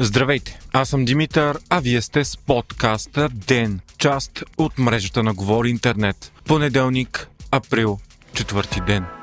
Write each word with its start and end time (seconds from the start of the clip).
Здравейте, 0.00 0.58
аз 0.72 0.88
съм 0.88 1.04
Димитър, 1.04 1.58
а 1.70 1.80
вие 1.80 2.00
сте 2.00 2.24
с 2.24 2.36
подкаста 2.36 3.28
ДЕН, 3.28 3.80
част 3.98 4.44
от 4.58 4.78
мрежата 4.78 5.22
на 5.22 5.34
Говори 5.34 5.70
Интернет. 5.70 6.32
Понеделник, 6.44 7.28
април, 7.50 7.98
четвърти 8.34 8.80
ден. 8.80 9.17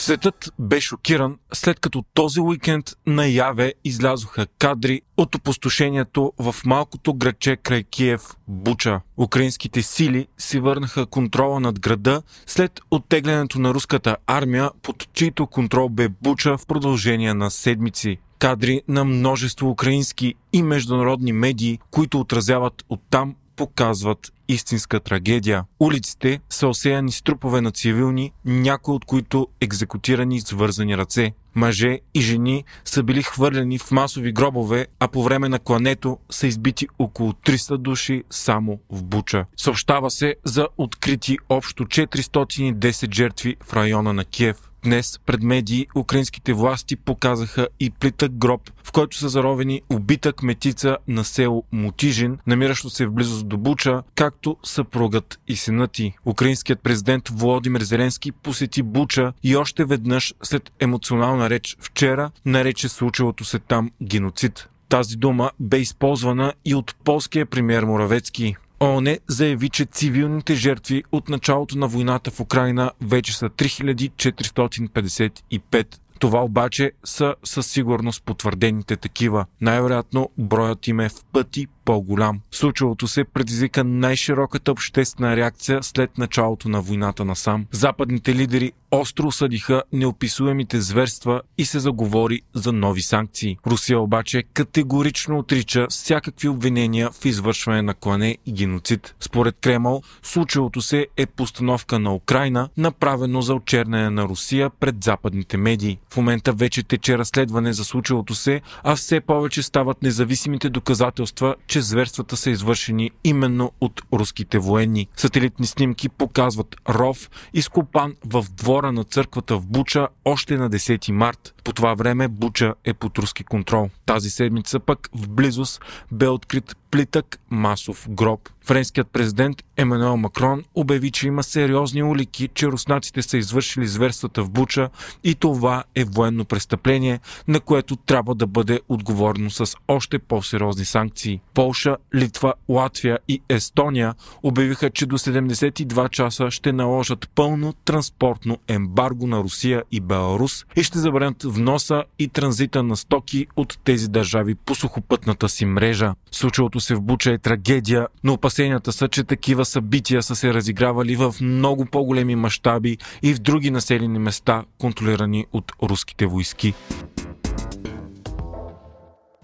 Светът 0.00 0.52
бе 0.58 0.80
шокиран, 0.80 1.38
след 1.52 1.80
като 1.80 2.04
този 2.14 2.40
уикенд 2.40 2.90
наяве 3.06 3.74
излязоха 3.84 4.46
кадри 4.58 5.02
от 5.16 5.34
опустошението 5.34 6.32
в 6.38 6.54
малкото 6.66 7.14
градче 7.14 7.56
край 7.56 7.82
Киев, 7.82 8.22
Буча. 8.48 9.00
Украинските 9.16 9.82
сили 9.82 10.26
си 10.38 10.60
върнаха 10.60 11.06
контрола 11.06 11.60
над 11.60 11.80
града 11.80 12.22
след 12.46 12.80
оттеглянето 12.90 13.60
на 13.60 13.74
руската 13.74 14.16
армия, 14.26 14.70
под 14.82 15.12
чийто 15.12 15.46
контрол 15.46 15.88
бе 15.88 16.08
Буча 16.08 16.58
в 16.58 16.66
продължение 16.66 17.34
на 17.34 17.50
седмици 17.50 18.18
кадри 18.38 18.82
на 18.88 19.04
множество 19.04 19.70
украински 19.70 20.34
и 20.52 20.62
международни 20.62 21.32
медии, 21.32 21.78
които 21.90 22.20
отразяват 22.20 22.84
оттам 22.88 23.34
показват 23.56 24.32
истинска 24.52 25.00
трагедия. 25.00 25.64
Улиците 25.80 26.40
са 26.50 26.68
осеяни 26.68 27.12
с 27.12 27.22
трупове 27.22 27.60
на 27.60 27.70
цивилни, 27.70 28.32
някои 28.44 28.94
от 28.94 29.04
които 29.04 29.48
екзекутирани 29.60 30.40
с 30.40 30.50
вързани 30.50 30.96
ръце. 30.96 31.32
Мъже 31.54 31.98
и 32.14 32.20
жени 32.20 32.64
са 32.84 33.02
били 33.02 33.22
хвърлени 33.22 33.78
в 33.78 33.90
масови 33.90 34.32
гробове, 34.32 34.86
а 35.00 35.08
по 35.08 35.22
време 35.22 35.48
на 35.48 35.58
клането 35.58 36.18
са 36.30 36.46
избити 36.46 36.88
около 36.98 37.32
300 37.32 37.76
души 37.76 38.24
само 38.30 38.78
в 38.90 39.04
Буча. 39.04 39.44
Съобщава 39.56 40.10
се 40.10 40.34
за 40.44 40.68
открити 40.78 41.38
общо 41.48 41.84
410 41.84 43.14
жертви 43.14 43.56
в 43.64 43.72
района 43.72 44.12
на 44.12 44.24
Киев. 44.24 44.69
Днес 44.82 45.20
пред 45.26 45.42
медии 45.42 45.86
украинските 45.96 46.52
власти 46.52 46.96
показаха 46.96 47.68
и 47.80 47.90
плитък 47.90 48.32
гроб, 48.32 48.70
в 48.84 48.92
който 48.92 49.16
са 49.16 49.28
заровени 49.28 49.82
убита 49.90 50.32
кметица 50.32 50.96
на 51.08 51.24
село 51.24 51.64
Мутижин, 51.72 52.38
намиращо 52.46 52.90
се 52.90 53.06
в 53.06 53.12
близост 53.12 53.48
до 53.48 53.58
Буча, 53.58 54.02
както 54.14 54.56
съпругът 54.64 55.40
и 55.48 55.56
синът 55.56 55.92
ти. 55.92 56.14
Украинският 56.26 56.80
президент 56.80 57.28
Володимир 57.28 57.80
Зеленски 57.80 58.32
посети 58.32 58.82
Буча 58.82 59.32
и 59.42 59.56
още 59.56 59.84
веднъж 59.84 60.34
след 60.42 60.72
емоционална 60.80 61.50
реч 61.50 61.76
вчера 61.80 62.30
нарече 62.44 62.88
случилото 62.88 63.44
се 63.44 63.58
там 63.58 63.90
геноцид. 64.02 64.68
Тази 64.88 65.16
дума 65.16 65.50
бе 65.60 65.78
използвана 65.78 66.52
и 66.64 66.74
от 66.74 66.94
полския 67.04 67.46
премьер 67.46 67.84
Моравецки. 67.84 68.56
ООН 68.82 69.18
заяви, 69.28 69.68
че 69.68 69.84
цивилните 69.84 70.54
жертви 70.54 71.04
от 71.12 71.28
началото 71.28 71.78
на 71.78 71.88
войната 71.88 72.30
в 72.30 72.40
Украина 72.40 72.92
вече 73.00 73.36
са 73.36 73.48
3455. 73.48 75.96
Това 76.18 76.44
обаче 76.44 76.92
са 77.04 77.34
със 77.44 77.66
сигурност 77.66 78.22
потвърдените 78.24 78.96
такива. 78.96 79.46
Най-вероятно 79.60 80.30
броят 80.38 80.86
им 80.86 81.00
е 81.00 81.08
в 81.08 81.24
пъти 81.32 81.66
по-голям. 81.90 82.40
Случилото 82.50 83.08
се 83.08 83.24
предизвика 83.24 83.84
най-широката 83.84 84.72
обществена 84.72 85.36
реакция 85.36 85.82
след 85.82 86.18
началото 86.18 86.68
на 86.68 86.80
войната 86.80 87.24
на 87.24 87.36
сам. 87.36 87.66
Западните 87.72 88.34
лидери 88.34 88.72
остро 88.90 89.26
осъдиха 89.26 89.82
неописуемите 89.92 90.80
зверства 90.80 91.42
и 91.58 91.64
се 91.64 91.78
заговори 91.78 92.40
за 92.54 92.72
нови 92.72 93.02
санкции. 93.02 93.56
Русия 93.66 94.00
обаче 94.00 94.42
категорично 94.42 95.38
отрича 95.38 95.86
всякакви 95.90 96.48
обвинения 96.48 97.10
в 97.10 97.24
извършване 97.24 97.82
на 97.82 97.94
клане 97.94 98.38
и 98.46 98.52
геноцид. 98.52 99.14
Според 99.20 99.56
Кремъл, 99.60 100.02
случилото 100.22 100.80
се 100.80 101.06
е 101.16 101.26
постановка 101.26 101.98
на 101.98 102.14
Украина, 102.14 102.68
направено 102.76 103.42
за 103.42 103.54
очерняне 103.54 104.10
на 104.10 104.24
Русия 104.24 104.70
пред 104.70 105.04
западните 105.04 105.56
медии. 105.56 105.98
В 106.10 106.16
момента 106.16 106.52
вече 106.52 106.82
тече 106.82 107.18
разследване 107.18 107.72
за 107.72 107.84
случилото 107.84 108.34
се, 108.34 108.60
а 108.82 108.96
все 108.96 109.20
повече 109.20 109.62
стават 109.62 110.02
независимите 110.02 110.68
доказателства, 110.68 111.54
че 111.66 111.79
зверствата 111.82 112.36
са 112.36 112.50
извършени 112.50 113.10
именно 113.24 113.72
от 113.80 114.02
руските 114.12 114.58
военни. 114.58 115.08
Сателитни 115.16 115.66
снимки 115.66 116.08
показват 116.08 116.76
ров, 116.88 117.30
изкопан 117.54 118.14
в 118.24 118.44
двора 118.50 118.92
на 118.92 119.04
църквата 119.04 119.56
в 119.56 119.66
Буча 119.66 120.08
още 120.24 120.56
на 120.56 120.70
10 120.70 121.12
март. 121.12 121.54
По 121.64 121.72
това 121.72 121.94
време 121.94 122.28
Буча 122.28 122.74
е 122.84 122.94
под 122.94 123.18
руски 123.18 123.44
контрол. 123.44 123.90
Тази 124.06 124.30
седмица 124.30 124.80
пък 124.80 125.08
в 125.14 125.28
близост 125.28 125.80
бе 126.12 126.28
открит 126.28 126.76
плитък 126.90 127.40
масов 127.50 128.06
гроб. 128.10 128.48
Френският 128.64 129.08
президент 129.12 129.62
Емануел 129.76 130.16
Макрон 130.16 130.64
обяви, 130.74 131.10
че 131.10 131.26
има 131.26 131.42
сериозни 131.42 132.02
улики, 132.02 132.48
че 132.54 132.66
руснаците 132.66 133.22
са 133.22 133.38
извършили 133.38 133.86
зверствата 133.86 134.42
в 134.42 134.50
Буча 134.50 134.88
и 135.24 135.34
това 135.34 135.84
е 135.94 136.04
военно 136.04 136.44
престъпление, 136.44 137.20
на 137.48 137.60
което 137.60 137.96
трябва 137.96 138.34
да 138.34 138.46
бъде 138.46 138.80
отговорно 138.88 139.50
с 139.50 139.76
още 139.88 140.18
по-сериозни 140.18 140.84
санкции. 140.84 141.40
Полша, 141.54 141.96
Литва, 142.14 142.54
Латвия 142.68 143.18
и 143.28 143.42
Естония 143.48 144.14
обявиха, 144.42 144.90
че 144.90 145.06
до 145.06 145.18
72 145.18 146.10
часа 146.10 146.50
ще 146.50 146.72
наложат 146.72 147.30
пълно 147.34 147.72
транспортно 147.72 148.58
ембарго 148.68 149.26
на 149.26 149.38
Русия 149.38 149.82
и 149.92 150.00
Беларус 150.00 150.64
и 150.76 150.82
ще 150.82 150.98
забранят 150.98 151.42
вноса 151.42 152.04
и 152.18 152.28
транзита 152.28 152.82
на 152.82 152.96
стоки 152.96 153.46
от 153.56 153.78
тези 153.84 154.08
държави 154.08 154.54
по 154.54 154.74
сухопътната 154.74 155.48
си 155.48 155.64
мрежа. 155.64 156.14
Случилото 156.30 156.79
се 156.80 156.94
в 156.94 157.00
Буча 157.00 157.32
е 157.32 157.38
трагедия, 157.38 158.08
но 158.24 158.32
опасенията 158.32 158.92
са, 158.92 159.08
че 159.08 159.24
такива 159.24 159.64
събития 159.64 160.22
са 160.22 160.36
се 160.36 160.54
разигравали 160.54 161.16
в 161.16 161.34
много 161.40 161.86
по-големи 161.86 162.36
мащаби 162.36 162.98
и 163.22 163.34
в 163.34 163.38
други 163.38 163.70
населени 163.70 164.18
места, 164.18 164.64
контролирани 164.78 165.46
от 165.52 165.72
руските 165.82 166.26
войски. 166.26 166.74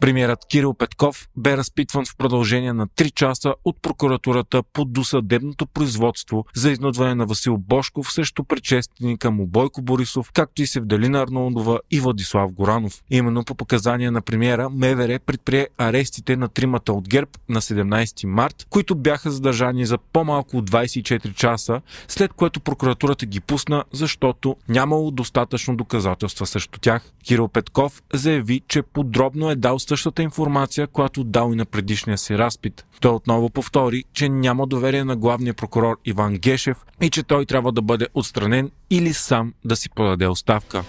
Премьерът 0.01 0.47
Кирил 0.51 0.75
Петков 0.75 1.29
бе 1.37 1.57
разпитван 1.57 2.05
в 2.05 2.17
продължение 2.17 2.73
на 2.73 2.87
3 2.87 3.15
часа 3.15 3.55
от 3.65 3.83
прокуратурата 3.83 4.62
по 4.62 4.84
досъдебното 4.84 5.67
производство 5.67 6.45
за 6.55 6.71
изнудване 6.71 7.15
на 7.15 7.27
Васил 7.27 7.57
Бошков 7.57 8.12
срещу 8.12 8.45
предшественика 8.45 9.31
му 9.31 9.47
Бойко 9.47 9.83
Борисов, 9.83 10.31
както 10.33 10.62
и 10.62 10.67
Севделина 10.67 11.23
Арнолдова 11.23 11.81
и 11.91 12.01
Владислав 12.01 12.53
Горанов. 12.53 13.03
Именно 13.11 13.45
по 13.45 13.55
показания 13.55 14.12
на 14.12 14.23
премиера 14.23 14.71
МВР 14.71 15.19
предприе 15.27 15.69
арестите 15.79 16.37
на 16.37 16.49
тримата 16.49 16.93
от 16.93 17.09
ГЕРБ 17.09 17.31
на 17.49 17.61
17 17.61 18.27
март, 18.27 18.67
които 18.71 18.95
бяха 18.95 19.31
задържани 19.31 19.87
за 19.87 19.99
по-малко 19.99 20.57
от 20.57 20.71
24 20.71 21.34
часа, 21.34 21.81
след 22.09 22.33
което 22.33 22.61
прокуратурата 22.61 23.27
ги 23.27 23.41
пусна, 23.41 23.84
защото 23.93 24.57
нямало 24.69 25.11
достатъчно 25.11 25.77
доказателства 25.77 26.47
срещу 26.47 26.81
тях. 26.81 27.13
Кирил 27.25 27.49
Петков 27.49 28.03
заяви, 28.13 28.63
че 28.69 28.83
подробно 28.83 29.51
е 29.51 29.57
дал 29.57 29.78
същата 29.88 30.22
информация, 30.22 30.86
която 30.86 31.24
дал 31.24 31.52
и 31.52 31.56
на 31.56 31.64
предишния 31.64 32.19
си 32.19 32.38
разпит. 32.38 32.86
Той 33.00 33.12
отново 33.12 33.50
повтори, 33.50 34.04
че 34.12 34.28
няма 34.28 34.66
доверие 34.66 35.04
на 35.04 35.16
главния 35.16 35.54
прокурор 35.54 35.98
Иван 36.04 36.34
Гешев 36.34 36.76
и 37.00 37.10
че 37.10 37.22
той 37.22 37.47
трябва 37.47 37.72
да 37.72 37.82
бъде 37.82 38.08
отстранен 38.14 38.70
или 38.91 39.12
сам 39.12 39.54
да 39.64 39.76
си 39.76 39.91
подаде 39.91 40.26
оставка. 40.26 40.84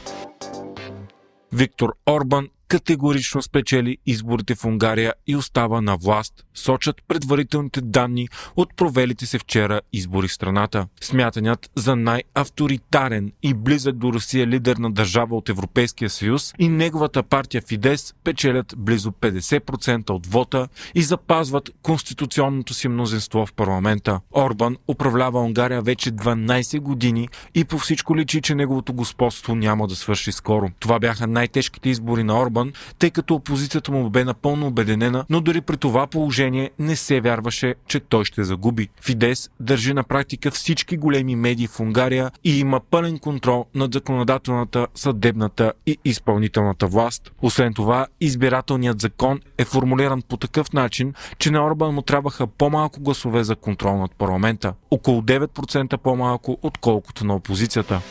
Виктор 1.53 1.93
Орбан 2.09 2.47
категорично 2.67 3.41
спечели 3.41 3.97
изборите 4.05 4.55
в 4.55 4.66
Унгария 4.66 5.13
и 5.28 5.35
остава 5.35 5.81
на 5.81 5.97
власт, 5.97 6.33
сочат 6.53 6.95
предварителните 7.07 7.81
данни 7.81 8.28
от 8.55 8.75
провелите 8.75 9.25
се 9.25 9.39
вчера 9.39 9.81
избори 9.94 10.28
в 10.28 10.33
страната. 10.33 10.88
Смятанят 11.01 11.69
за 11.75 11.95
най-авторитарен 11.95 13.31
и 13.44 13.53
близък 13.53 13.95
до 13.95 14.13
Русия 14.13 14.47
лидер 14.47 14.77
на 14.77 14.91
държава 14.91 15.35
от 15.35 15.50
Европейския 15.50 16.09
съюз 16.09 16.53
и 16.59 16.69
неговата 16.69 17.23
партия 17.23 17.61
Фидес 17.61 18.13
печелят 18.23 18.73
близо 18.77 19.11
50% 19.11 20.09
от 20.09 20.27
вота 20.27 20.67
и 20.95 21.01
запазват 21.01 21.69
конституционното 21.81 22.73
си 22.73 22.88
мнозинство 22.88 23.45
в 23.45 23.53
парламента. 23.53 24.19
Орбан 24.38 24.77
управлява 24.88 25.41
Унгария 25.41 25.81
вече 25.81 26.11
12 26.11 26.79
години 26.79 27.27
и 27.56 27.65
по 27.65 27.77
всичко 27.77 28.18
личи, 28.18 28.41
че 28.41 28.56
неговото 28.56 28.94
господство 28.94 29.56
няма 29.56 29.88
да 29.88 29.95
свърши 29.95 30.31
скоро. 30.31 30.69
Това 30.80 31.00
бяха 31.00 31.27
най-тежките 31.27 31.89
избори 31.89 32.24
на 32.24 32.41
Орбан 32.41 32.56
Орбан, 32.57 32.74
тъй 33.00 33.12
като 33.12 33.36
опозицията 33.36 33.92
му 33.92 34.09
бе 34.09 34.24
напълно 34.24 34.68
обеденена, 34.68 35.25
но 35.30 35.42
дори 35.42 35.62
при 35.62 35.77
това 35.77 36.07
положение 36.07 36.71
не 36.80 36.95
се 36.95 37.21
вярваше, 37.21 37.75
че 37.88 38.00
той 38.00 38.25
ще 38.25 38.44
загуби. 38.44 38.89
Фидес 39.01 39.50
държи 39.59 39.94
на 39.94 40.04
практика 40.04 40.51
всички 40.51 40.98
големи 40.98 41.36
медии 41.36 41.68
в 41.68 41.80
Унгария 41.80 42.31
и 42.44 42.59
има 42.59 42.80
пълен 42.80 43.19
контрол 43.19 43.65
над 43.75 43.94
законодателната, 43.94 44.88
съдебната 44.95 45.74
и 45.86 45.98
изпълнителната 46.06 46.88
власт. 46.88 47.31
Освен 47.42 47.74
това, 47.74 48.07
избирателният 48.21 49.01
закон 49.01 49.39
е 49.57 49.65
формулиран 49.65 50.21
по 50.21 50.38
такъв 50.38 50.74
начин, 50.74 51.13
че 51.39 51.51
на 51.51 51.65
Орбан 51.65 51.94
му 51.94 52.01
трябваха 52.01 52.48
по-малко 52.48 53.01
гласове 53.01 53.44
за 53.44 53.56
контрол 53.56 53.98
над 53.98 54.12
парламента. 54.12 54.74
Около 54.92 55.21
9% 55.21 55.98
по-малко, 55.98 56.57
отколкото 56.62 57.25
на 57.25 57.36
опозицията. 57.36 58.01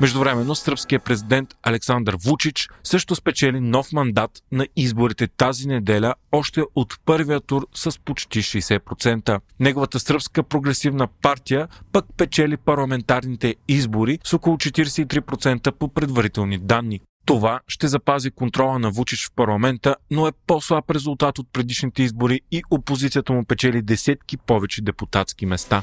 Междувременно 0.00 0.54
сръбският 0.54 1.04
президент 1.04 1.48
Александър 1.62 2.16
Вучич 2.24 2.68
също 2.84 3.14
спечели 3.14 3.60
нов 3.60 3.92
мандат 3.92 4.30
на 4.52 4.66
изборите 4.76 5.28
тази 5.28 5.68
неделя 5.68 6.14
още 6.32 6.62
от 6.74 6.94
първия 7.04 7.40
тур 7.40 7.66
с 7.74 8.00
почти 8.04 8.42
60%. 8.42 9.40
Неговата 9.60 10.00
сръбска 10.00 10.42
прогресивна 10.42 11.08
партия 11.22 11.68
пък 11.92 12.04
печели 12.16 12.56
парламентарните 12.56 13.54
избори 13.68 14.18
с 14.24 14.32
около 14.32 14.56
43% 14.56 15.70
по 15.70 15.88
предварителни 15.88 16.58
данни. 16.58 17.00
Това 17.26 17.60
ще 17.68 17.88
запази 17.88 18.30
контрола 18.30 18.78
на 18.78 18.90
Вучич 18.90 19.26
в 19.26 19.34
парламента, 19.36 19.96
но 20.10 20.26
е 20.26 20.32
по-слаб 20.46 20.90
резултат 20.90 21.38
от 21.38 21.46
предишните 21.52 22.02
избори 22.02 22.40
и 22.50 22.62
опозицията 22.70 23.32
му 23.32 23.44
печели 23.44 23.82
десетки 23.82 24.36
повече 24.36 24.82
депутатски 24.82 25.46
места. 25.46 25.82